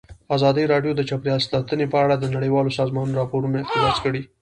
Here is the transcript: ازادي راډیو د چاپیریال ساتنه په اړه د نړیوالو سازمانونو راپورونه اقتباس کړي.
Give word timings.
ازادي 0.35 0.63
راډیو 0.73 0.91
د 0.95 1.01
چاپیریال 1.09 1.41
ساتنه 1.51 1.85
په 1.93 1.97
اړه 2.03 2.15
د 2.17 2.25
نړیوالو 2.35 2.75
سازمانونو 2.79 3.17
راپورونه 3.21 3.55
اقتباس 3.63 3.97
کړي. 4.05 4.21